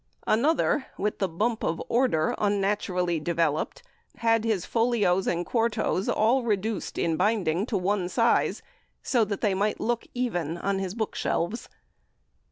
Another, 0.25 0.87
with 0.97 1.19
the 1.19 1.29
bump 1.29 1.61
of 1.63 1.79
order 1.87 2.33
unnaturally 2.39 3.19
developed, 3.19 3.83
had 4.17 4.43
his 4.43 4.65
folios 4.65 5.27
and 5.27 5.45
quartos 5.45 6.09
all 6.09 6.41
reduced, 6.41 6.97
in 6.97 7.17
binding, 7.17 7.67
to 7.67 7.77
one 7.77 8.09
size, 8.09 8.63
so 9.03 9.23
that 9.23 9.41
they 9.41 9.53
might 9.53 9.79
look 9.79 10.07
even 10.15 10.57
on 10.57 10.79
his 10.79 10.95
bookshelves." 10.95 11.69